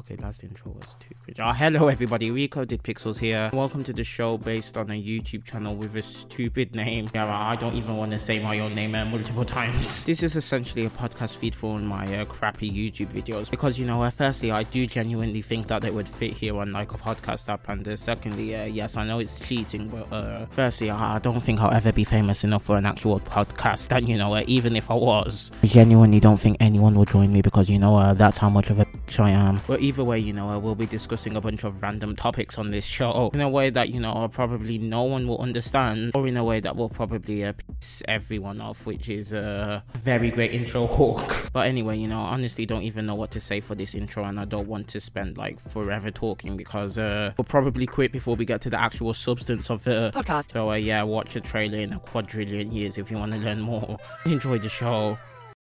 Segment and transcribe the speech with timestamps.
[0.00, 1.36] Okay, last intro was too quick.
[1.38, 3.50] Oh, hello everybody, Recoded Pixels here.
[3.52, 7.10] Welcome to the show based on a YouTube channel with a stupid name.
[7.14, 10.06] Yeah, I don't even want to say my own name uh, multiple times.
[10.10, 14.02] This is essentially a podcast feed for my uh, crappy YouTube videos because, you know,
[14.02, 17.50] uh, firstly, I do genuinely think that they would fit here on like a podcast
[17.50, 21.18] app, and uh, secondly, uh, yes, I know it's cheating, but uh, firstly, I, I
[21.18, 24.44] don't think I'll ever be famous enough for an actual podcast, and you know, uh,
[24.46, 28.14] even if I was, I genuinely don't think anyone will join me because, you know,
[28.14, 29.60] that's how much of a bitch I am.
[29.66, 32.70] But either way, you know, uh, we'll be discussing a bunch of random topics on
[32.70, 36.36] this show in a way that, you know, probably no one will understand, or in
[36.36, 40.86] a way that will probably uh, piss everyone off, which is a very great intro
[40.86, 41.36] hook.
[41.52, 44.38] But anyway, you know, honestly, don't even know what to say for this intro, and
[44.38, 48.44] I don't want to spend like forever talking because uh, we'll probably quit before we
[48.44, 50.52] get to the actual substance of the podcast.
[50.52, 53.60] So, uh, yeah, watch a trailer in a quadrillion years if you want to learn
[53.60, 53.98] more.
[54.26, 55.18] Enjoy the show.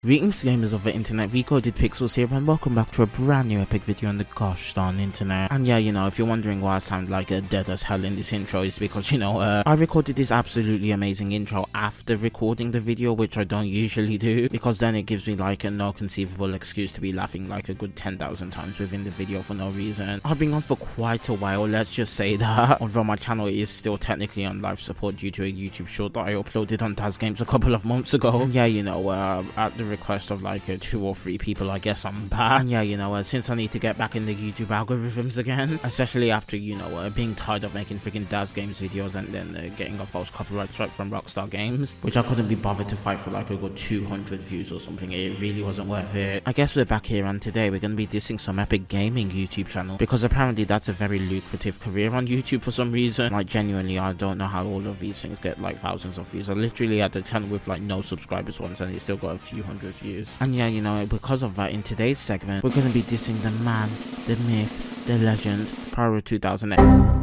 [0.04, 3.60] Greetings gamers of the internet, Recoded Pixels here and welcome back to a brand new
[3.60, 5.50] epic video on the gosh darn internet.
[5.50, 8.04] And yeah, you know, if you're wondering why I sound like a dead as hell
[8.04, 12.18] in this intro, it's because, you know, uh, I recorded this absolutely amazing intro after
[12.18, 15.70] recording the video, which I don't usually do, because then it gives me like a
[15.70, 19.54] no conceivable excuse to be laughing like a good 10,000 times within the video for
[19.54, 20.20] no reason.
[20.22, 23.70] I've been on for quite a while, let's just say that, although my channel is
[23.70, 27.16] still technically on life support due to a YouTube short that I uploaded on Daz
[27.16, 28.46] Games a couple of months ago.
[28.54, 31.78] Yeah, you know, uh, at the request of like uh, two or three people, I
[31.78, 32.60] guess I'm back.
[32.60, 35.38] And yeah, you know, uh, since I need to get back in the YouTube algorithms
[35.38, 39.28] again, especially after, you know, uh, being tired of making freaking Daz Games videos and
[39.28, 42.88] then uh, getting a false copyright strike from Rockstar Games, which I couldn't be bothered
[42.88, 45.12] to fight for like a good 200 views or something.
[45.12, 46.42] It really wasn't worth it.
[46.46, 49.30] I guess we're back here and today we're going to be dissing some epic gaming
[49.30, 53.32] YouTube channel because apparently that's a very lucrative career on YouTube for some reason.
[53.32, 56.50] Like, genuinely, I don't know how all of these things get like thousands of views.
[56.50, 59.38] I literally had a channel with like no subscribers once and it still got a
[59.38, 60.36] few hundred views.
[60.40, 63.42] And yeah, you know, because of that, in today's segment, we're going to be dissing
[63.42, 63.90] the man,
[64.26, 67.13] the myth, the legend, Pyro 2008.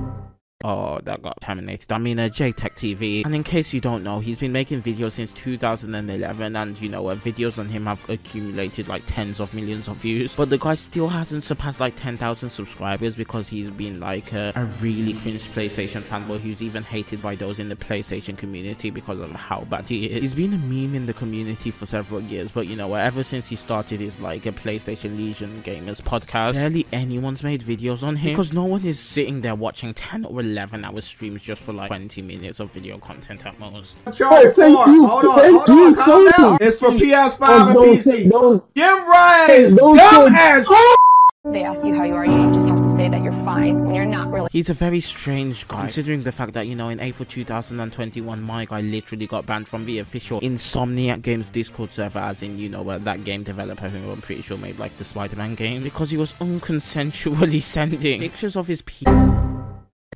[0.64, 1.92] Oh, that got terminated.
[1.92, 3.26] I mean, uh, JayTechTV.
[3.26, 7.08] And in case you don't know, he's been making videos since 2011, and you know,
[7.08, 10.36] uh, videos on him have accumulated like tens of millions of views.
[10.36, 14.66] But the guy still hasn't surpassed like 10,000 subscribers because he's been like uh, a
[14.82, 19.32] really cringe PlayStation fanboy who's even hated by those in the PlayStation community because of
[19.32, 20.22] how bad he is.
[20.22, 23.50] He's been a meme in the community for several years, but you know, ever since
[23.50, 28.34] he started his like a PlayStation Legion Gamers podcast, barely anyone's made videos on him
[28.34, 31.88] because no one is sitting there watching 10 or 11 hour streams just for like
[31.88, 33.98] 20 minutes of video content at most.
[34.14, 34.88] Charlie thank 4.
[34.88, 35.08] you.
[35.08, 36.58] Hold on, Thank hold on, you calm so down.
[36.62, 38.04] It's for PS5 Oh, and don't PC.
[38.04, 40.68] say- don't- Jim Ryan's don't dumb say- ass.
[41.44, 43.96] They ask you how you are, you just have to say that you're fine when
[43.96, 44.48] you're not really.
[44.52, 48.66] He's a very strange guy, considering the fact that, you know, in April 2021, my
[48.66, 52.88] guy literally got banned from the official Insomniac Games Discord server, as in, you know,
[52.88, 56.18] uh, that game developer who I'm pretty sure made, like, the Spider-Man game, because he
[56.18, 59.06] was unconsensually sending pictures of his pe-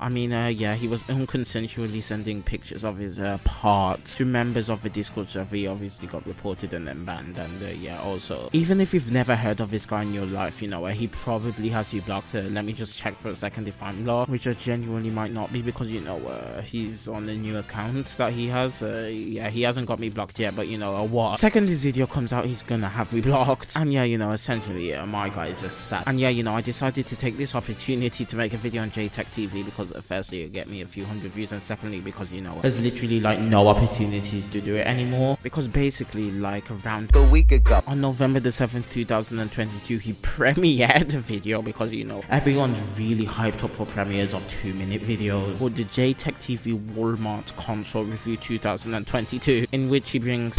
[0.02, 4.70] I mean, uh, yeah, he was unconsensually sending pictures of his uh, parts to members
[4.70, 5.56] of the Discord server.
[5.56, 7.38] He obviously got reported and then banned.
[7.38, 10.62] And uh, yeah, also, even if you've never heard of this guy in your life,
[10.62, 12.36] you know, uh, he probably has you blocked.
[12.36, 15.32] Uh, let me just check for a second if I'm blocked, which I genuinely might
[15.32, 18.82] not be because, you know, uh, he's on a new account that he has.
[18.82, 21.38] Yeah, he hasn't got me blocked yet, but you know, what?
[21.38, 23.78] Second this video comes out, he's gonna have me blocked.
[23.78, 26.04] And yeah, you know, essentially, my guy is a sat.
[26.06, 28.92] And yeah, you know, I decided to take this opportunity to make a video on
[28.92, 32.42] JayTechTV because uh, firstly, it get me a few hundred views, and secondly, because you
[32.42, 35.38] know, there's literally like no opportunities to do it anymore.
[35.44, 37.82] Because basically, like around a week ago.
[37.88, 43.64] on November the 7th, 2022, he premiered a video because you know everyone's really hyped
[43.64, 49.90] up for premieres of two minute videos for the JayTechTV Walmart console review 2022, in
[49.90, 50.56] which he brings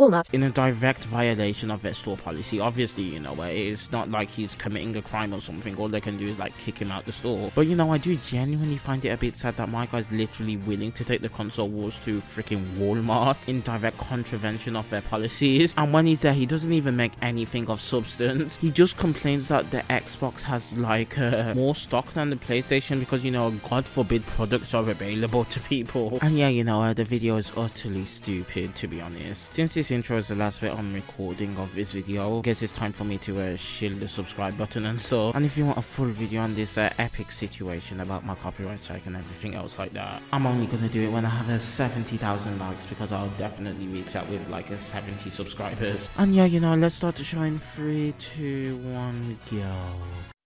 [0.00, 0.32] Walmart.
[0.32, 2.58] in a direct violation of their store policy.
[2.58, 5.76] Obviously, you know, uh, it's not like he's committing a crime or something.
[5.76, 7.52] All they can do is like kick him out the store.
[7.54, 10.56] But you know, I do genuinely find it a bit sad that my guy's literally
[10.56, 15.74] willing to take the console wars to freaking Walmart in direct contravention of their policies.
[15.76, 18.56] And when he's there, he doesn't even make anything of substance.
[18.56, 23.22] He just complains that the Xbox has like uh, more stock than the PlayStation because
[23.22, 26.18] you know, God forbid, products are available to people.
[26.22, 29.54] And yeah, you know, uh, the video is utterly stupid to be honest.
[29.54, 32.72] Since this intro is the last bit I'm recording of this video, I guess it's
[32.72, 35.30] time for me to uh, shield the subscribe button and so.
[35.32, 38.80] And if you want a full video on this uh, epic situation about my copyright
[38.80, 41.58] strike and everything else like that, I'm only gonna do it when I have a
[41.58, 46.10] 70,000 likes because I'll definitely reach out with like a 70 subscribers.
[46.16, 50.39] And yeah, you know, let's start the show in three, two, one, go.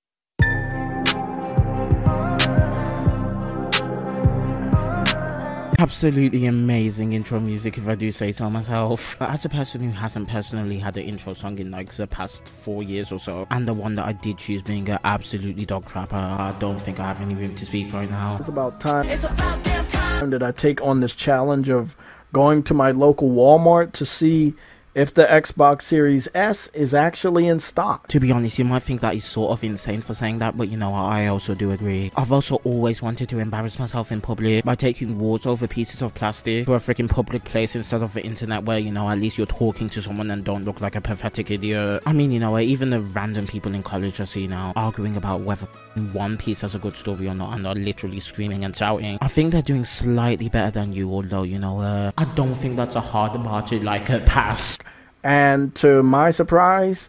[5.84, 9.20] Absolutely amazing intro music, if I do say so myself.
[9.20, 12.82] As a person who hasn't personally had an intro song in like the past four
[12.82, 16.14] years or so, and the one that I did choose being an absolutely dog crapper,
[16.14, 18.38] I don't think I have any room to speak right now.
[18.40, 19.06] It's about time.
[19.10, 21.98] It's about time that I take on this challenge of
[22.32, 24.54] going to my local Walmart to see
[24.94, 28.06] if the Xbox Series S is actually in stock.
[28.08, 30.68] To be honest, you might think that is sort of insane for saying that, but
[30.68, 32.12] you know, I also do agree.
[32.16, 36.14] I've also always wanted to embarrass myself in public by taking words over pieces of
[36.14, 39.36] plastic to a freaking public place instead of the internet where, you know, at least
[39.36, 42.02] you're talking to someone and don't look like a pathetic idiot.
[42.06, 45.40] I mean, you know, even the random people in college I see now arguing about
[45.40, 45.66] whether
[46.12, 49.18] One Piece has a good story or not and are literally screaming and shouting.
[49.20, 52.76] I think they're doing slightly better than you, although, you know, uh, I don't think
[52.76, 54.78] that's a hard bar to like uh, pass.
[55.24, 57.08] And to my surprise,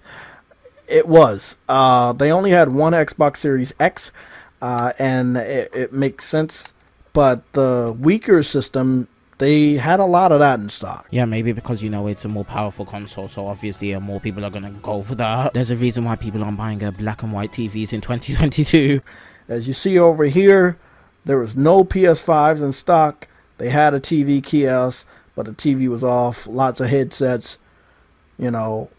[0.88, 1.58] it was.
[1.68, 4.14] Uh, they only had one Xbox Series X,
[4.62, 6.70] uh, and it, it, makes sense.
[7.12, 11.08] But the weaker system, they had a lot of that in stock.
[11.12, 14.46] Yeah, maybe because you know it's a more powerful console, so obviously uh, more people
[14.46, 15.54] are gonna go for that.
[15.54, 19.02] There's a reason why people aren't buying a black and white TVs in 2022.
[19.50, 20.78] As you see over here,
[21.26, 23.28] there was no PS5s in stock.
[23.58, 26.48] They had a TV kiosk, but the TV was off.
[26.48, 27.58] Lots of headsets
[28.38, 28.90] you know,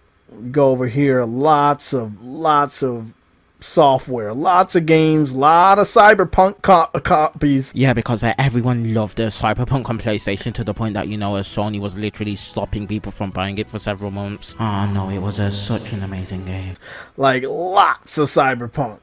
[0.50, 3.12] go over here, lots of lots of
[3.60, 7.72] software, lots of games, lot of Cyberpunk co- copies.
[7.74, 11.36] Yeah, because uh, everyone loved the Cyberpunk on PlayStation to the point that you know,
[11.36, 14.56] uh, Sony was literally stopping people from buying it for several months.
[14.58, 16.74] Oh no, it was uh, such an amazing game.
[17.16, 18.98] Like lots of Cyberpunk.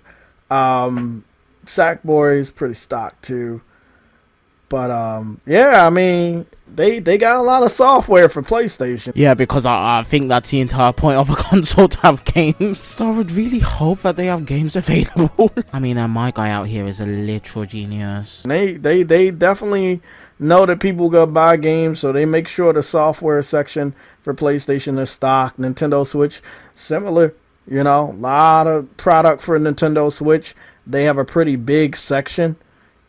[0.49, 1.23] Um,
[1.65, 3.61] Sackboy is pretty stock too.
[4.73, 9.11] But um, yeah, I mean, they they got a lot of software for PlayStation.
[9.13, 12.79] Yeah, because I, I think that's the entire point of a console to have games.
[12.79, 15.51] So I would really hope that they have games available.
[15.71, 18.41] I mean, uh, my guy out here is a literal genius.
[18.47, 20.01] They they they definitely
[20.39, 23.93] know that people go buy games, so they make sure the software section
[24.23, 25.59] for PlayStation is stocked.
[25.59, 26.41] Nintendo Switch,
[26.73, 27.35] similar.
[27.67, 30.55] You know, a lot of product for Nintendo Switch.
[30.87, 32.55] They have a pretty big section.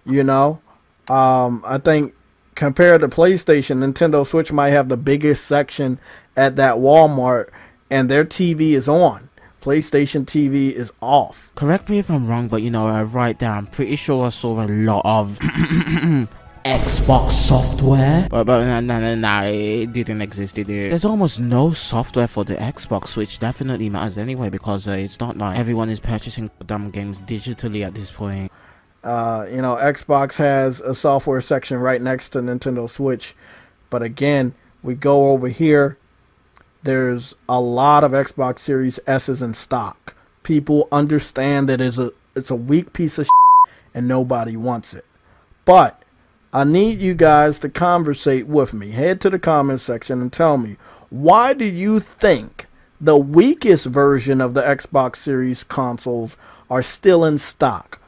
[0.04, 0.60] You know,
[1.08, 2.14] um, I think
[2.54, 5.98] compared to PlayStation, Nintendo Switch might have the biggest section
[6.36, 7.50] at that Walmart,
[7.90, 9.28] and their TV is on.
[9.62, 11.50] PlayStation TV is off.
[11.54, 14.28] Correct me if I'm wrong, but you know, uh, right there, I'm pretty sure I
[14.28, 15.38] saw a lot of
[16.64, 18.26] Xbox software.
[18.30, 20.90] But, but no, no, no, no, it didn't exist, did it?
[20.90, 25.38] There's almost no software for the Xbox, which definitely matters anyway, because uh, it's not
[25.38, 28.52] like everyone is purchasing dumb games digitally at this point.
[29.04, 33.34] Uh, you know, Xbox has a software section right next to Nintendo Switch.
[33.90, 35.98] But again, we go over here.
[36.82, 40.14] There's a lot of Xbox Series S's in stock.
[40.42, 43.28] People understand that it's a it's a weak piece of
[43.92, 45.04] and nobody wants it.
[45.64, 46.02] But
[46.52, 48.90] I need you guys to conversate with me.
[48.90, 50.76] Head to the comment section and tell me
[51.10, 52.66] why do you think
[53.00, 56.36] the weakest version of the Xbox Series consoles
[56.70, 58.00] are still in stock?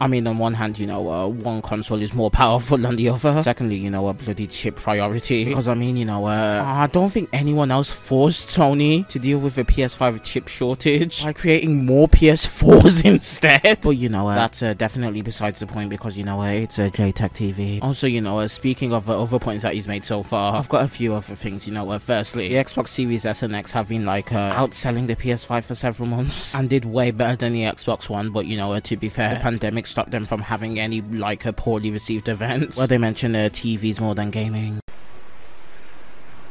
[0.00, 3.08] I mean, on one hand, you know, uh, one console is more powerful than the
[3.08, 3.42] other.
[3.42, 5.44] Secondly, you know, a bloody chip priority.
[5.44, 9.38] Because, I mean, you know, uh, I don't think anyone else forced Sony to deal
[9.38, 13.78] with a PS5 chip shortage by creating more PS4s instead.
[13.82, 16.78] But, you know, uh, that's uh, definitely besides the point because, you know, uh, it's
[16.78, 17.82] a JayTechTV.
[17.82, 20.84] Also, you know, uh, speaking of other points that he's made so far, I've got
[20.84, 21.98] a few other things, you know.
[21.98, 26.08] firstly, the Xbox Series S and X have been, like, outselling the PS5 for several
[26.08, 28.30] months and did way better than the Xbox One.
[28.30, 31.52] But, you know, to be fair, the pandemic stop them from having any like a
[31.52, 34.80] poorly received events where they mention their TVs more than gaming.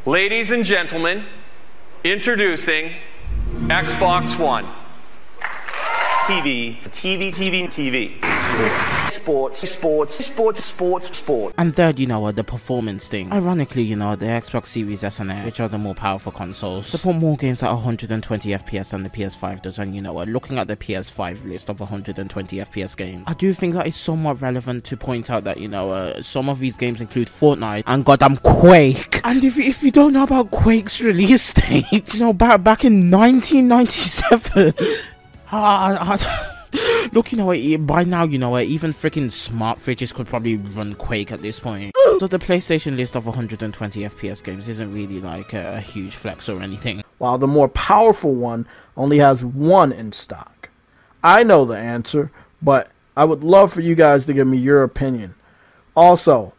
[0.06, 1.26] Ladies and gentlemen,
[2.04, 2.94] introducing
[3.68, 4.66] Xbox One.
[6.28, 9.10] TV, TV, TV, TV.
[9.10, 11.56] Sports, sports, sports, sports, sports.
[11.58, 13.32] And third, you know, what, the performance thing.
[13.32, 16.88] Ironically, you know, the Xbox Series S and X, which are the more powerful consoles,
[16.88, 19.80] support more games at 120 FPS than the PS5 does.
[19.80, 23.54] And you know, what, looking at the PS5 list of 120 FPS games, I do
[23.54, 26.76] think that is somewhat relevant to point out that you know, uh, some of these
[26.76, 29.22] games include Fortnite and goddamn Quake.
[29.24, 33.10] And if if you don't know about Quake's release date, you know, back back in
[33.10, 34.74] 1997.
[35.50, 37.88] Ah, ah, ah, Look, you know what?
[37.88, 38.66] By now, you know what?
[38.66, 41.96] Even freaking smart fridges could probably run Quake at this point.
[42.20, 46.50] so the PlayStation list of 120 FPS games isn't really like a, a huge flex
[46.50, 47.02] or anything.
[47.18, 50.70] While the more powerful one only has one in stock.
[51.24, 52.30] I know the answer,
[52.62, 55.36] but I would love for you guys to give me your opinion.
[55.96, 56.54] Also,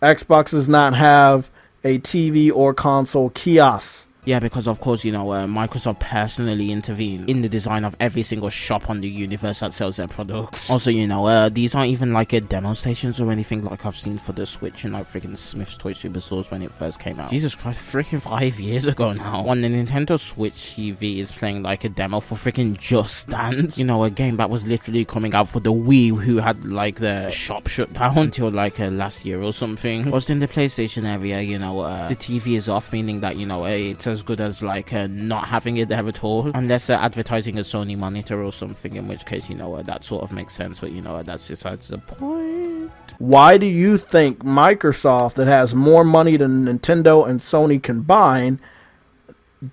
[0.00, 1.50] Xbox does not have
[1.82, 7.28] a TV or console kiosk Yeah, because of course, you know, uh, Microsoft personally intervened
[7.28, 10.70] in the design of every single shop on the universe that sells their products.
[10.70, 13.96] Also, you know, uh, these aren't even like a demo stations or anything like I've
[13.96, 17.30] seen for the Switch and like freaking Smyths Toy Superstores when it first came out.
[17.30, 19.42] Jesus Christ, freaking five years ago now.
[19.42, 23.84] When the Nintendo Switch TV is playing like a demo for freaking Just Dance, you
[23.84, 27.28] know, a game that was literally coming out for the Wii who had like the
[27.30, 30.08] shop shut down until like uh, last year or something.
[30.08, 33.46] Whilst in the PlayStation area, you know, uh, the TV is off, meaning that, you
[33.46, 36.86] know, uh, it's as good as like uh, not having it there at all, unless
[36.86, 40.22] they're advertising a Sony monitor or something, in which case, you know, uh, that sort
[40.22, 42.92] of makes sense, but you know, uh, that's besides the point.
[43.18, 48.60] Why do you think Microsoft, that has more money than Nintendo and Sony combined,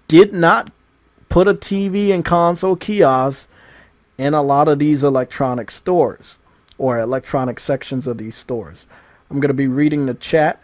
[0.08, 0.72] did not
[1.30, 3.48] put a TV and console kiosk
[4.18, 6.38] in a lot of these electronic stores
[6.78, 8.86] or electronic sections of these stores?
[9.30, 10.62] I'm going to be reading the chat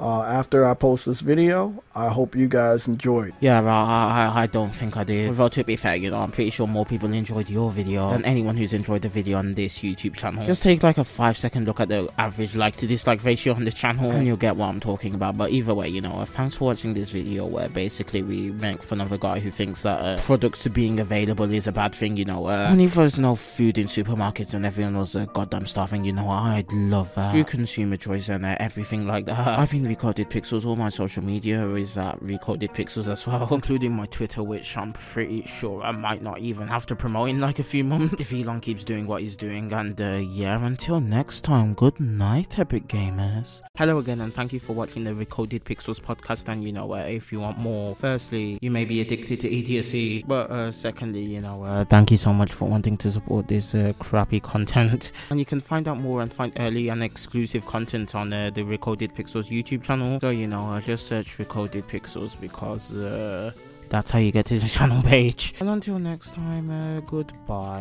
[0.00, 1.82] uh, after I post this video.
[1.94, 3.32] I hope you guys enjoyed.
[3.38, 5.28] Yeah, I, I, I don't think I did.
[5.28, 8.24] Although to be fair, you know, I'm pretty sure more people enjoyed your video than
[8.24, 10.44] anyone who's enjoyed the video on this YouTube channel.
[10.44, 13.64] Just take like a five second look at the average like to dislike ratio on
[13.64, 15.36] the channel and you'll get what I'm talking about.
[15.36, 18.82] But either way, you know, uh, thanks for watching this video where basically we make
[18.82, 22.16] fun of a guy who thinks that uh, products being available is a bad thing,
[22.16, 22.46] you know.
[22.48, 26.12] Uh, and if there's no food in supermarkets and everyone was uh, goddamn starving, you
[26.12, 27.30] know, I'd love that.
[27.30, 29.58] Through consumer choice and uh, everything like that.
[29.58, 33.92] I've been recoded pixels, all my social media is at recoded pixels as well, including
[33.92, 37.58] my Twitter, which I'm pretty sure I might not even have to promote in like
[37.58, 39.72] a few months if Elon keeps doing what he's doing.
[39.72, 43.60] And uh, yeah, until next time, good night, Epic Gamers.
[43.76, 46.48] Hello again, and thank you for watching the Recoded Pixels podcast.
[46.48, 50.22] And you know, uh, if you want more, firstly, you may be addicted to idiocy,
[50.26, 53.74] but uh, secondly, you know, uh, thank you so much for wanting to support this
[53.74, 55.12] uh, crappy content.
[55.30, 58.62] And you can find out more and find early and exclusive content on uh, the
[58.62, 60.18] Recoded Pixels YouTube channel.
[60.20, 63.52] So you know, I just search Recoded Pixels because uh,
[63.88, 65.54] that's how you get to the channel page.
[65.60, 67.74] And until next time, uh, goodbye.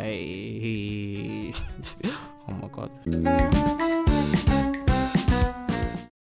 [2.04, 4.00] oh my god.